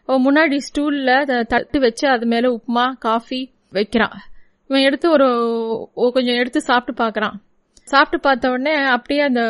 அவன் 0.07 0.25
முன்னாடி 0.25 0.59
ஸ்டூல்ல 0.67 1.07
அத 1.07 1.43
தட்டு 1.43 1.81
வச்சு 1.81 2.09
அது 2.09 2.27
மேல 2.27 2.49
உப்புமா 2.51 2.87
காஃபி 2.99 3.41
வைக்கிறான் 3.71 4.19
இவன் 4.69 4.83
எடுத்து 4.83 5.11
ஒரு 5.11 5.29
கொஞ்சம் 5.95 6.35
எடுத்து 6.35 6.61
சாப்பிட்டு 6.61 7.05
பாக்குறான். 7.05 7.37
சாப்பிட்டு 7.85 8.21
பார்த்த 8.21 8.51
உடனே 8.51 8.75
அப்படியே 8.75 9.25
அந்த 9.25 9.43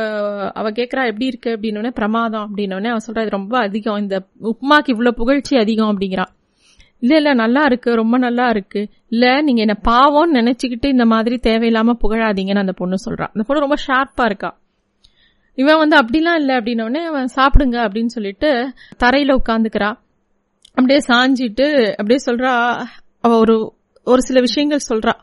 அவ 0.54 0.70
கேட்கறா 0.70 1.02
எப்படி 1.06 1.26
இருக்கு? 1.26 1.50
அப்படின்னு 1.50 1.90
பிரமாதம் 1.90 2.56
அப்படின்னு 2.56 2.88
அவன் 2.88 3.06
சொல்றா 3.06 3.30
ரொம்ப 3.30 3.58
அதிகம். 3.58 3.96
இந்த 3.96 4.16
உப்புமாக்கு 4.42 4.88
இவ்வளவு 4.88 5.16
புகழ்ச்சி 5.16 5.56
அதிகம் 5.56 5.90
அப்படிங்கிறான் 5.92 6.32
இல்லை 7.02 7.16
இல்லை 7.20 7.32
நல்லா 7.42 7.62
இருக்கு 7.68 7.90
ரொம்ப 8.00 8.16
நல்லா 8.24 8.46
இருக்கு. 8.54 8.80
இல்லை 9.08 9.30
நீங்கள் 9.46 9.64
என்னை 9.64 9.76
பாவம்னு 9.88 10.38
நினச்சிக்கிட்டு 10.40 10.88
இந்த 10.94 11.04
மாதிரி 11.12 11.36
தேவையில்லாமல் 11.48 11.98
புகழாதீங்கன்னு 12.02 12.64
அந்த 12.64 12.74
பொண்ணு 12.80 12.98
சொல்கிறான் 12.98 13.32
அந்த 13.34 13.44
பொண்ணு 13.48 13.64
ரொம்ப 13.66 13.78
ஷார்ப்பாக 13.86 14.28
இருக்கா. 14.30 14.50
இவன் 15.58 15.80
வந்து 15.82 15.96
அப்படிலாம் 16.00 16.38
இல்லை 16.40 16.54
அப்படின்னோடனே 16.56 17.02
அவன் 17.10 17.28
சாப்பிடுங்க 17.36 17.78
அப்படின்னு 17.86 18.14
சொல்லிட்டு 18.16 18.50
தரையில் 19.02 19.38
உட்காந்துக்கிறா 19.40 19.90
அப்படியே 20.74 21.00
சாஞ்சிட்டு 21.08 21.66
அப்படியே 22.00 22.20
சொல்கிறா 22.28 22.52
அவள் 23.24 23.40
ஒரு 23.44 23.56
ஒரு 24.06 24.22
சில 24.28 24.38
விஷயங்கள் 24.40 24.86
சொல்றா. 24.90 25.14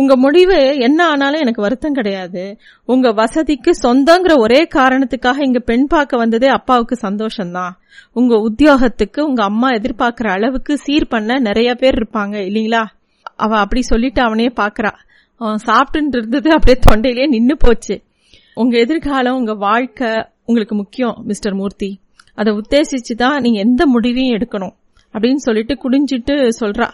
உங்க 0.00 0.14
முடிவு 0.16 0.58
என்ன 0.78 1.00
ஆனாலும் 1.06 1.40
எனக்கு 1.40 1.62
வருத்தம் 1.62 1.96
கிடையாது. 1.98 2.44
உங்க 2.84 3.08
வசதிக்கு 3.12 3.70
சொந்தங்கிற 3.82 4.34
ஒரே 4.38 4.60
காரணத்துக்காக 4.74 5.44
இங்க 5.44 5.60
பெண் 5.70 5.86
பார்க்க 5.86 6.22
வந்ததே 6.22 6.48
அப்பாவுக்கு 6.48 6.96
சந்தோஷம்தான். 7.06 7.74
உங்க 8.12 8.34
உத்தியோகத்துக்கு 8.48 9.20
உங்க 9.28 9.42
அம்மா 9.42 9.68
எதிர்பார்க்கிற 9.70 10.28
அளவுக்கு 10.30 10.74
சீர் 10.78 11.08
பண்ண 11.08 11.38
நிறைய 11.48 11.70
பேர் 11.74 11.98
இருப்பாங்க 12.00 12.36
இல்லீங்களா? 12.48 12.82
அவ 13.36 13.58
அப்படி 13.58 13.82
சொல்லிட்டு 13.82 14.20
அவனையே 14.22 14.52
பாக்குறா 14.60 14.92
அவன் 15.40 15.60
சாப்பிட்டு 15.68 16.18
இருந்தது 16.18 16.48
அப்படியே 16.56 16.78
தொண்டையிலேயே 16.86 17.28
நின்னு 17.28 17.54
போச்சு. 17.56 17.94
உங்க 18.54 18.74
எதிர்காலம் 18.78 19.36
உங்க 19.36 19.52
வாழ்க்கை 19.66 20.10
உங்களுக்கு 20.44 20.74
முக்கியம் 20.74 21.16
மிஸ்டர் 21.24 21.54
மூர்த்தி. 21.54 21.90
அதை 22.34 22.50
உத்தேசிச்சு 22.52 23.14
தான் 23.16 23.36
நீங்க 23.40 23.58
எந்த 23.60 23.82
முடிவையும் 23.86 24.34
எடுக்கணும் 24.36 24.74
அப்படின்னு 25.14 25.44
சொல்லிட்டு 25.46 25.74
குடிஞ்சிட்டு 25.84 26.34
சொல்றா. 26.60 26.88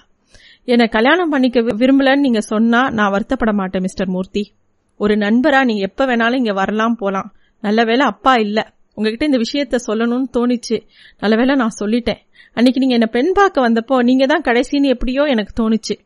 என்னை 0.67 0.87
கல்யாணம் 0.87 1.29
பண்ணிக்க 1.29 1.61
வி- 1.61 1.65
விரும்பலன்னு 1.65 2.19
நீங்க 2.19 2.41
சொன்னா 2.41 2.91
நான் 2.91 3.13
வருத்தப்பட 3.13 3.53
மாட்டேன் 3.53 3.81
மிஸ்டர் 3.81 4.09
மூர்த்தி. 4.09 4.53
ஒரு 4.97 5.15
நண்பரா 5.15 5.65
நீங்க 5.65 5.75
எப்ப 5.75 6.07
வேணாலும் 6.07 6.37
இங்க 6.37 6.53
வரலாம் 6.53 6.97
போலாம். 6.97 7.33
நல்ல 7.61 7.85
வேளை 7.85 8.07
அப்பா 8.07 8.35
இல்ல. 8.35 8.75
உங்ககிட்ட 8.95 9.25
இந்த 9.25 9.39
விஷயத்த 9.39 9.91
சொல்லணும்னு 9.91 10.25
தோணுச்சு. 10.37 10.81
நல்ல 11.19 11.37
வேளை 11.37 11.55
நான் 11.55 11.77
சொல்லிட்டேன். 11.81 12.17
அன்னைக்கு 12.53 12.81
நீங்க 12.81 12.95
என்ன 12.95 13.07
பெண் 13.07 13.33
பார்க்க 13.33 13.71
வந்தப்போ 13.71 14.03
நீங்க 14.03 14.27
தான் 14.27 14.43
கடைசின்னு 14.43 14.85
எப்படியோ 14.85 15.23
எனக்கு 15.23 15.69
தோணுச்சு. 15.69 15.99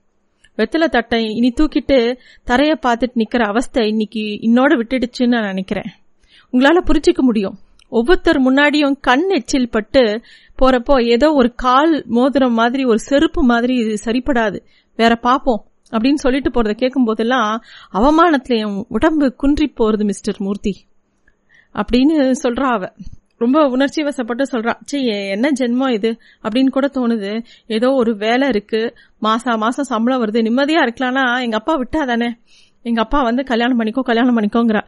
வெத்தலை 0.57 0.85
தட்டை 0.85 1.25
இனி 1.25 1.52
தூக்கிட்டு 1.61 2.19
தரைய 2.47 2.75
பார்த்துட்டு 2.87 3.14
நிக்கிற 3.14 3.43
அவஸ்தை 3.43 3.88
இன்னைக்கு 3.88 4.21
இன்னோட 4.21 4.81
விட்டுடுச்சுன்னு 4.81 5.29
நான் 5.29 5.47
நினைக்கிறேன். 5.47 5.93
உங்களால 6.52 6.83
புரிஞ்சிக்க 6.87 7.19
முடியும். 7.19 7.59
ஒவ்வொருத்தர் 7.90 8.40
முன்னாடியும் 8.42 8.97
கண் 9.00 9.28
எச்சில் 9.28 9.70
பட்டு 9.70 10.02
போறப்போ 10.59 11.06
ஏதோ 11.06 11.32
ஒரு 11.32 11.54
கால் 11.54 12.04
மோதிரம் 12.09 12.52
மாதிரி 12.52 12.85
ஒரு 12.85 12.99
செருப்பு 12.99 13.42
மாதிரி 13.42 13.75
இது 13.75 13.94
சரிப்படாது. 14.04 14.59
வேற 14.99 15.18
பாப்போம் 15.23 15.62
அப்படின்னு 15.90 16.23
சொல்லிட்டு 16.25 16.50
போறத 16.50 16.73
கேட்கும் 16.73 17.04
போதெல்லாம் 17.04 17.50
அவமானத்துல 17.92 18.56
என் 18.56 18.85
உடம்பு 18.88 19.35
குன்றி 19.35 19.73
போறது 19.80 20.04
மிஸ்டர் 20.04 20.37
மூர்த்தி 20.38 20.75
அப்படின்னு 21.75 22.16
சொல்றா 22.42 22.68
அவ. 22.76 22.85
ரொம்ப 23.38 23.59
உணர்ச்சி 23.66 24.02
வசப்பட்டு 24.02 24.44
சொல்றா 24.52 24.73
சே 24.85 24.99
என்ன 25.28 25.50
ஜென்மம் 25.61 25.92
இது? 25.92 26.11
அப்படின்னு 26.42 26.68
கூட 26.68 26.87
தோணுது. 26.87 27.44
ஏதோ 27.66 27.88
ஒரு 27.92 28.16
வேலை 28.16 28.49
இருக்கு. 28.49 28.80
மாசா 29.23 29.56
மாசம் 29.56 29.85
சம்பளம் 29.85 30.23
வருது. 30.23 30.40
நிம்மதியா 30.49 30.82
இருக்கலாம்னா 30.87 31.25
எங்க 31.42 31.56
அப்பா 31.56 31.75
விட்டா 31.78 32.06
தானே 32.06 32.28
எங்க 32.82 33.00
அப்பா 33.00 33.23
வந்து 33.23 33.42
கல்யாணம் 33.44 33.80
பண்ணிக்கோ 33.80 34.00
கல்யாணம் 34.00 34.37
பண்ணிக்கோங்கிறா. 34.38 34.82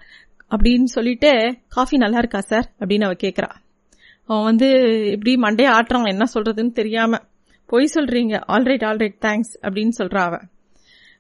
அப்படின்னு 0.53 0.85
சொல்லிட்டு 0.85 1.57
காஃபி 1.69 1.97
நல்லா 1.97 2.19
இருக்கா 2.19 2.41
சார்? 2.41 2.73
அப்படின்னு 2.81 3.05
அவ 3.05 3.13
கேட்குறா 3.13 3.51
அவன் 4.27 4.45
வந்து 4.45 4.69
இப்படி 5.11 5.35
மண்டே 5.35 5.67
ஆட்டுறான் 5.69 6.09
என்ன 6.09 6.25
சொல்றதுன்னு 6.35 6.73
தெரியாம. 6.73 7.19
பொய் 7.67 7.91
சொல்றீங்க. 7.95 8.41
ஆல்ரைட் 8.49 8.85
ஆல்ரைட் 8.85 9.17
தேங்க்ஸ் 9.21 9.53
அப்படின்னு 9.63 9.91
சொல்றா 9.99 10.19
அவ. 10.19 10.39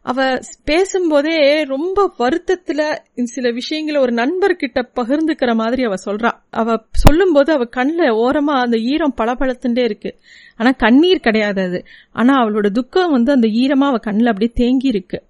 அவ 0.02 0.38
பேசும்போதே 0.64 1.62
ரொம்ப 1.64 2.14
வருத்தத்துல 2.18 2.98
சில 3.22 3.50
விஷயங்களை 3.50 4.00
ஒரு 4.00 4.12
நண்பர்கிட்ட 4.12 4.82
பகிர்ந்துக்கிற 4.96 5.54
மாதிரி 5.54 5.82
அவ 5.84 5.94
சொல்றா. 6.04 6.30
அவ 6.50 6.84
சொல்லும்போது 6.90 7.52
அவ 7.52 7.64
கண்ணில் 7.64 8.12
ஓரமா 8.12 8.60
அந்த 8.60 8.78
ஈரம் 8.78 9.14
பளபளத்துட்டே 9.16 9.84
இருக்கு. 9.84 10.18
ஆனா 10.56 10.70
கண்ணீர் 10.70 11.20
கிடையாது 11.20 11.62
அது. 11.62 11.84
ஆனா 12.12 12.44
அவளோட 12.44 12.66
துக்கம் 12.66 13.10
வந்து 13.10 13.32
அந்த 13.32 13.48
ஈரமா 13.48 13.88
அவ 13.88 13.98
கண்ணில் 13.98 14.26
அப்படியே 14.26 14.52
தேங்கி 14.54 14.88
இருக்கு. 14.88 15.22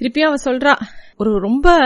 திருப்பியும் 0.00 0.26
அவ 0.26 0.34
சொல்றா 0.44 0.74
ஒரு 1.18 1.38
ரொம்ப 1.38 1.78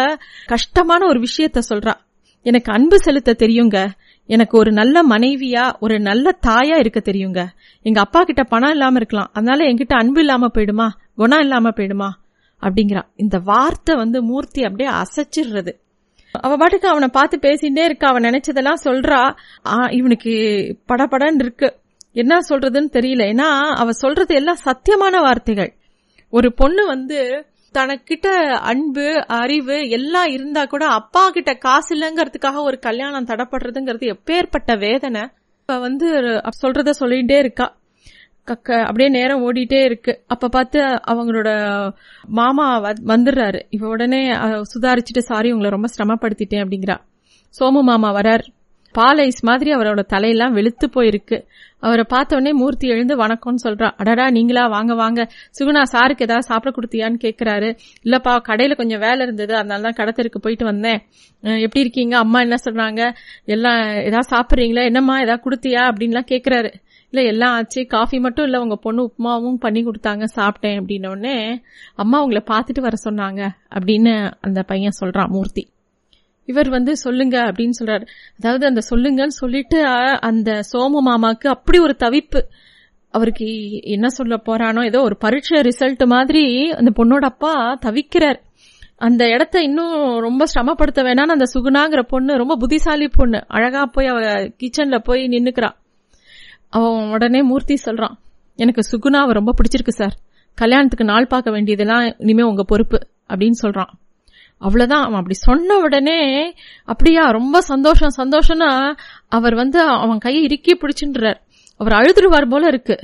கஷ்டமான 0.46 1.06
ஒரு 1.06 1.20
விஷயத்த 1.20 1.60
சொல்றா. 1.68 1.94
எனக்கு 2.42 2.72
அன்பு 2.72 2.98
செலுத்த 2.98 3.36
தெரியுங்க. 3.38 3.88
எனக்கு 4.26 4.58
ஒரு 4.58 4.72
நல்ல 4.72 5.02
மனைவியா 5.02 5.78
ஒரு 5.80 6.00
நல்ல 6.00 6.38
தாயா 6.46 6.78
இருக்க 6.78 7.00
தெரியுங்க. 7.00 7.46
எங்க 7.82 8.00
அப்பா 8.00 8.22
கிட்ட 8.22 8.42
பணம் 8.42 8.70
இல்லாம 8.70 8.96
இருக்கலாம். 8.96 9.30
அதனால 9.32 9.64
என்கிட்ட 9.64 9.86
அன்பு 9.86 10.20
இல்லாம 10.20 10.46
போயிடுமா? 10.54 10.88
குணம் 11.16 11.40
இல்லாம 11.40 11.68
போயிடுமா? 11.68 12.08
அப்படிங்கிறா. 12.60 13.02
இந்த 13.16 13.38
வார்த்தை 13.38 13.96
வந்து 13.96 14.22
மூர்த்தி 14.22 14.64
அப்படியே 14.64 14.90
அசைச்சிடுறது. 14.90 15.80
அவ 16.32 16.56
பாட்டுக்கு 16.56 16.88
அவனை 16.88 17.08
பார்த்து 17.08 17.38
பேசிட்டே 17.42 17.84
இருக்கா. 17.84 18.08
அவன் 18.08 18.22
நினைச்சதெல்லாம் 18.22 18.74
சொல்றா. 18.84 19.36
ஆ, 19.66 19.88
இவனுக்கு 19.90 20.30
படபடன்னு 20.88 21.34
இருக்கு. 21.34 21.80
என்ன 22.12 22.38
சொல்றதுன்னு 22.48 22.88
தெரியல. 22.92 23.32
ஏன்னா 23.32 23.58
அவ 23.58 23.92
சொல்றது 23.92 24.34
எல்லாம் 24.34 24.58
சத்தியமான 24.64 25.20
வார்த்தைகள். 25.20 25.76
ஒரு 26.30 26.52
பொண்ணு 26.52 26.86
வந்து 26.86 27.46
தனக்கிட்ட 27.74 28.26
அன்பு 28.70 29.26
அறிவு 29.26 29.88
எல்லாம் 29.88 30.26
இருந்தா 30.26 30.64
கூட 30.64 30.86
அப்பா 30.86 31.30
கிட்ட 31.30 31.54
காசு 31.54 31.90
இல்லைங்கிறதுக்காக 31.96 32.62
ஒரு 32.62 32.78
கல்யாணம் 32.78 33.26
தடப்படுறதுங்கிறது 33.26 34.14
எப்பேற்பட்ட 34.14 34.78
வேதனை. 34.78 35.22
இப்ப 35.60 35.78
வந்து 35.78 36.18
சொல்றத 36.62 36.90
சொல்லிட்டே 37.00 37.38
இருக்கா. 37.38 37.76
கக்க 38.46 38.80
அப்படியே 38.80 39.08
நேரம் 39.08 39.42
ஓடிட்டே 39.42 39.84
இருக்கு. 39.84 40.22
அப்ப 40.26 40.48
பார்த்து 40.48 40.80
அவங்களோட 40.82 41.50
மாமா 42.28 42.80
வந்துடுறாரு. 42.82 43.60
இவ 43.70 43.88
உடனே 43.88 44.22
சுதாரிச்சுட்டு 44.72 45.26
சாரி 45.30 45.52
உங்களை 45.52 45.70
ரொம்ப 45.70 45.88
சிரமப்படுத்திட்டேன் 45.96 46.64
அப்படிங்கிறா. 46.64 46.96
சோமு 47.58 47.82
மாமா 47.82 48.14
வரார். 48.14 48.44
பாலைஸ் 48.94 49.40
மாதிரி 49.40 49.70
அவரோட 49.72 50.04
தலையெல்லாம் 50.12 50.52
வெளுத்து 50.52 50.90
போயிருக்கு. 50.94 51.44
அவரை 51.78 52.04
பார்த்த 52.08 52.36
உடனே 52.36 52.52
மூர்த்தி 52.52 52.88
எழுந்து 52.88 53.16
வணக்கம்னு 53.16 53.62
சொல்றா. 53.64 53.90
அடடா 53.96 54.30
நீங்களா? 54.30 54.66
வாங்க 54.66 54.94
வாங்க. 54.94 55.28
சுகுணா 55.58 55.82
சாருக்கு 55.92 56.26
ஏதாவது 56.26 56.42
சாப்பிட 56.42 56.74
கொடுத்தியான்னு 56.76 57.16
கேட்குறாரு 57.22 57.76
இல்லப்பா 58.04 58.40
கடையில 58.48 58.76
கொஞ்சம் 58.76 59.00
வேலை 59.00 59.20
இருந்தது. 59.20 59.54
அதனால 59.54 59.90
தான் 59.90 60.06
கடத்தருக்கு 60.06 60.38
போயிட்டு 60.40 60.64
வந்தேன். 60.64 61.02
எப்படி 61.40 61.80
இருக்கீங்க? 61.80 62.18
அம்மா 62.18 62.40
என்ன 62.40 62.54
சொல்றாங்க? 62.64 63.14
எல்லாம் 63.44 63.88
ஏதாவது 63.88 64.36
சாப்பிட்றீங்களா? 64.36 64.84
என்னம்மா? 64.84 65.20
ஏதாவது 65.20 65.50
கொடுத்தியா? 65.50 65.82
அப்படின்லாம் 65.92 66.30
கேட்குறாரு 66.30 66.72
இல்லை 67.10 67.30
எல்லாம் 67.30 67.52
ஆச்சு. 67.52 67.86
காஃபி 67.86 68.18
மட்டும் 68.18 68.44
இல்லை 68.44 68.60
உங்கள் 68.60 68.78
பொண்ணு 68.80 69.10
உப்புமாவும் 69.10 69.54
பண்ணி 69.54 69.84
கொடுத்தாங்க. 69.84 70.24
சாப்பிட்டேன். 70.36 70.80
அப்படின்னோடனே 70.80 71.56
அம்மா 71.94 72.20
உங்களை 72.20 72.42
பார்த்துட்டு 72.46 72.80
வர 72.80 72.96
சொன்னாங்க. 73.10 73.48
அப்படின்னு 73.74 74.32
அந்த 74.40 74.62
பையன் 74.62 74.90
சொல்கிறான் 74.90 75.30
மூர்த்தி. 75.30 75.71
இவர் 76.48 76.68
வந்து 76.68 76.92
சொல்லுங்க 76.96 77.36
அப்படின்னு 77.48 77.76
சொல்றாரு. 77.80 78.04
அதாவது 78.38 78.64
அந்த 78.66 78.82
சொல்லுங்கன்னு 78.90 79.40
சொல்லிட்டு 79.42 79.78
அந்த 80.20 80.50
சோம 80.72 81.02
மாமாக்கு 81.08 81.48
அப்படி 81.56 81.78
ஒரு 81.78 81.96
தவிப்பு. 81.98 82.40
அவருக்கு 83.14 83.46
என்ன 83.94 84.06
சொல்ல 84.08 84.34
போறானோ 84.46 84.82
ஏதோ 84.84 85.00
ஒரு 85.02 85.16
பரீட்சை 85.16 85.58
ரிசல்ட் 85.60 86.04
மாதிரி 86.06 86.44
அந்த 86.70 86.90
பொண்ணோட 86.98 87.24
அப்பா 87.32 87.52
தவிக்கிறார். 87.86 88.38
அந்த 88.96 89.22
இடத்த 89.28 89.56
இன்னும் 89.60 89.94
ரொம்ப 90.18 90.42
சிரமப்படுத்த 90.54 91.00
வேணாம்னு 91.02 91.36
அந்த 91.36 91.46
சுகுணாங்கிற 91.54 92.02
பொண்ணு 92.08 92.32
ரொம்ப 92.36 92.54
புத்திசாலி 92.56 93.08
பொண்ணு 93.08 93.38
அழகா 93.48 93.82
போய் 93.86 94.06
அவ 94.06 94.20
கிச்சன்ல 94.60 94.98
போய் 95.04 95.22
நின்னுக்கிறா. 95.26 95.70
அவன் 96.70 97.10
உடனே 97.10 97.42
மூர்த்தி 97.42 97.76
சொல்றான் 97.84 98.14
எனக்கு 98.58 98.82
சுகுணாவை 98.90 99.32
ரொம்ப 99.38 99.54
பிடிச்சிருக்கு 99.58 99.94
சார். 100.00 100.14
கல்யாணத்துக்கு 100.58 101.04
நாள் 101.04 101.26
பார்க்க 101.26 101.50
வேண்டியதெல்லாம் 101.50 102.04
இனிமே 102.18 102.42
உங்க 102.42 102.64
பொறுப்பு 102.64 102.98
அப்படின்னு 103.28 103.58
சொல்றான். 103.62 103.92
அவ்வளவுதான். 104.62 105.02
அவன் 105.02 105.16
அப்படி 105.16 105.34
சொன்ன 105.34 105.76
உடனே 105.76 106.20
அப்படியா 106.84 107.24
ரொம்ப 107.30 107.60
சந்தோஷம் 107.60 108.16
சந்தோஷம்னா 108.16 108.70
அவர் 109.28 109.54
வந்து 109.54 109.80
அவன் 109.80 110.18
கையை 110.18 110.42
இறுக்கி 110.42 110.72
பிடிச்சுன்றார். 110.74 111.38
அவர் 111.76 111.92
அழுதுருவார் 111.92 112.50
போல 112.50 112.66
இருக்கு. 112.66 112.96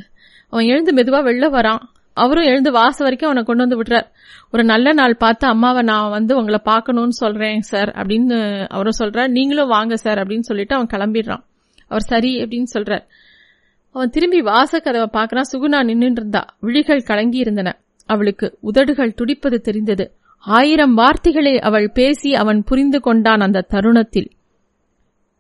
அவன் 0.51 0.65
எழுந்து 0.65 0.95
மெதுவா 0.95 1.21
வெளில 1.29 1.47
வரான். 1.57 1.83
அவரும் 2.15 2.45
எழுந்து 2.45 2.71
வாச 2.73 2.97
வரைக்கும் 2.99 3.31
அவனை 3.31 3.47
கொண்டு 3.47 3.63
வந்து 3.67 3.83
விடுறார். 3.83 4.09
ஒரு 4.53 4.65
நல்ல 4.65 4.93
நாள் 4.93 5.17
பார்த்து 5.17 5.47
அம்மாவை 5.47 5.83
நான் 5.83 6.11
வந்து 6.11 6.37
உங்களை 6.37 6.61
பார்க்கணும்னு 6.65 7.13
சொல்றேன் 7.13 7.61
சார் 7.61 7.89
அப்படின்னு 7.89 8.39
அவரும் 8.69 8.99
சொல்றார். 8.99 9.29
நீங்களும் 9.29 9.69
வாங்க 9.69 9.97
சார் 9.97 10.19
அப்படின்னு 10.19 10.47
சொல்லிட்டு 10.51 10.75
அவன் 10.75 10.91
கிளம்பிடுறான். 10.93 11.45
அவர் 11.89 12.09
சரி 12.13 12.33
அப்படின்னு 12.43 12.67
சொல்றார். 12.75 13.05
அவன் 13.93 14.11
திரும்பி 14.11 14.41
வாசக்கதவை 14.41 15.09
பார்க்கறான். 15.13 15.51
சுகுணா 15.53 15.81
நின்றுட்டு 15.91 16.21
இருந்தா. 16.23 16.43
விழிகள் 16.61 17.03
கலங்கி 17.03 17.39
இருந்தன. 17.39 17.79
அவளுக்கு 18.07 18.59
உதடுகள் 18.61 19.15
துடிப்பது 19.15 19.59
தெரிந்தது. 19.61 20.07
ஆயிரம் 20.39 20.95
வார்த்தைகளை 20.95 21.61
அவள் 21.61 21.91
பேசி 21.91 22.35
அவன் 22.35 22.65
புரிந்து 22.65 23.01
கொண்டான் 23.01 23.41
அந்த 23.41 23.61
தருணத்தில். 23.61 24.31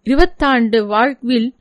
இருபத்தாண்டு 0.04 0.86
வாழ்வில் 0.86 1.54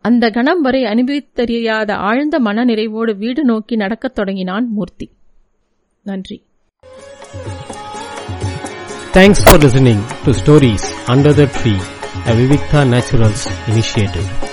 அந்த 0.00 0.30
கணம் 0.30 0.60
வரை 0.60 0.82
அனுபவித்தறியாத 0.82 1.92
ஆழ்ந்த 1.92 2.40
மன 2.40 2.64
நிறைவோடு 2.64 3.16
வீடு 3.16 3.44
நோக்கி 3.44 3.76
நடக்கத் 3.76 4.14
தொடங்கினான் 4.14 4.68
மூர்த்தி. 4.70 5.10
நன்றி. 6.02 6.44
Thanks 9.12 9.42
for 9.44 9.60
listening 9.60 10.02
to 10.24 10.32
stories 10.32 10.88
under 11.06 11.34
the 11.34 11.48
tree 11.58 11.74
a 12.28 12.34
Vivikta 12.34 12.82
Naturals 12.94 13.46
initiative 13.66 14.51